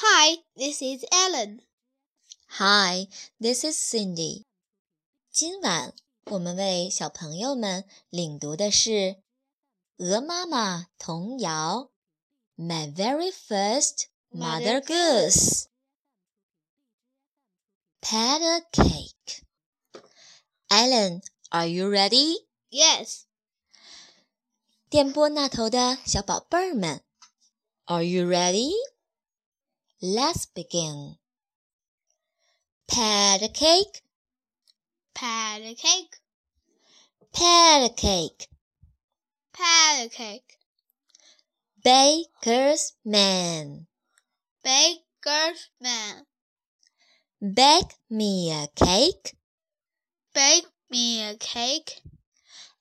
[0.00, 1.60] Hi, this is Ellen.
[2.58, 3.08] Hi,
[3.40, 4.44] this is Cindy.
[5.30, 5.94] 今晚
[6.30, 8.90] 我们为小朋友们领读的是《
[9.98, 11.90] 鹅妈妈童谣》
[12.62, 15.66] My Very First Mother Goose.
[18.00, 19.42] Pat a cake.
[20.68, 22.46] Ellen, are you ready?
[22.70, 23.22] Yes.
[24.88, 27.02] 电波那头的小宝贝儿们，
[27.86, 28.72] Are you ready?
[30.03, 31.17] Let's begin.
[32.87, 34.01] Pat a cake,
[35.13, 36.15] Pat a cake,
[37.31, 38.47] pat a cake.
[39.53, 40.57] pat a cake.
[41.83, 43.85] Baker's man,
[44.63, 46.25] Baker's man,
[47.39, 49.35] bake me a cake
[50.33, 52.01] bake me a cake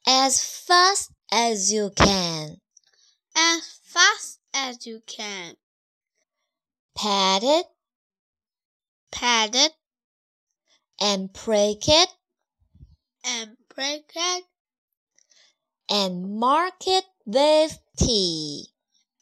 [0.06, 2.60] as fast as you can.
[3.36, 5.56] as fast as you can.
[7.00, 7.64] Pat it
[9.10, 9.72] Pat it
[11.00, 12.10] and break it
[13.24, 14.44] and break it
[15.88, 18.66] and mark it with T.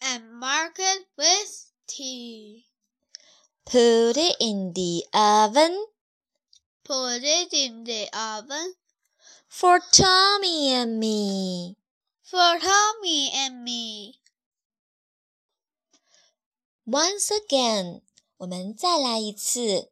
[0.02, 2.66] and mark it with T.
[3.64, 5.86] Put it in the oven
[6.82, 8.74] Put it in the oven
[9.46, 11.76] for Tommy and me.
[12.24, 14.18] for Tommy and me.
[16.87, 18.01] Once again，
[18.37, 19.91] 我们再来一次。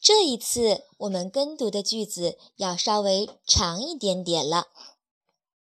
[0.00, 4.68] 这一次，我们跟读的句子要稍微长一点点了。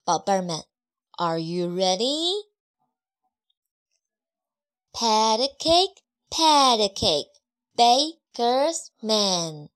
[0.03, 0.65] 宝贝儿们，
[1.11, 2.47] Are you ready?
[4.91, 7.31] Pat a cake, pat a cake,
[7.75, 9.69] baker's man.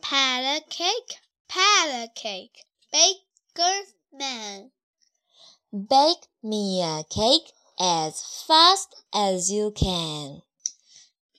[0.00, 4.70] Pat a cake, pat a cake, baker's man.
[5.72, 10.43] Bake me a cake as fast as you can.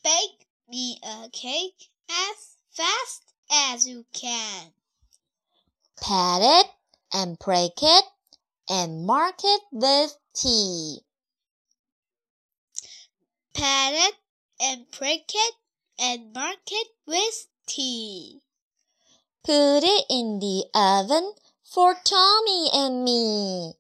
[0.03, 3.23] Bake me a cake as fast
[3.71, 4.73] as you can.
[6.01, 6.67] Pat it
[7.15, 8.05] and break it
[8.69, 10.99] and mark it with T.
[13.55, 14.15] Pat it
[14.61, 15.55] and prick it
[16.01, 18.41] and mark it with T.
[19.45, 23.75] Put it in the oven for Tommy and me.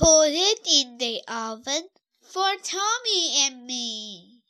[0.00, 1.90] Put it in the oven
[2.22, 4.40] for Tommy and me.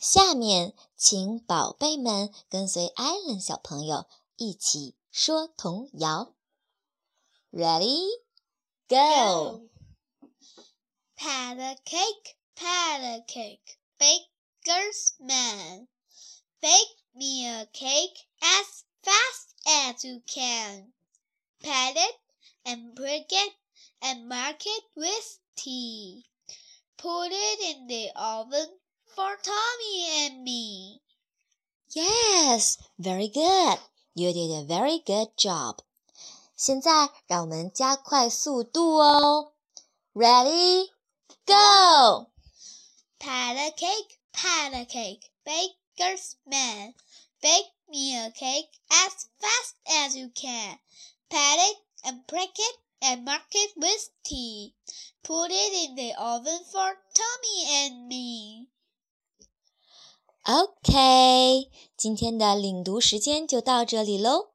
[0.00, 3.40] 下面，请宝贝们跟随 Ellen
[8.88, 9.68] go!
[11.14, 15.86] Pat a cake, pat a cake, baker's man.
[16.60, 20.92] Bake me a cake as fast as you can.
[21.62, 22.16] Pat it,
[22.64, 23.52] and break it
[24.02, 26.24] and mark it with T.
[26.96, 28.68] Put it in the oven
[29.06, 31.00] for Tommy and me.
[31.90, 33.78] Yes, very good.
[34.14, 35.82] You did a very good job.
[36.56, 39.52] 现在让我们加快速度哦。
[40.12, 40.90] Ready,
[41.46, 42.26] go!
[43.20, 46.94] Pat a cake, pat a cake, baker's man.
[47.40, 50.78] Bake me a cake as fast as you can.
[51.30, 51.76] Pat it,
[52.08, 54.74] and break it and mark it with T.
[55.22, 58.68] Put it in the oven for Tommy and me.
[60.44, 64.52] OK，今天的领读时间就到这里喽，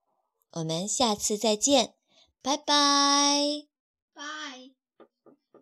[0.53, 1.93] 我们下次再见，
[2.41, 3.67] 拜拜。
[4.15, 4.72] Bye.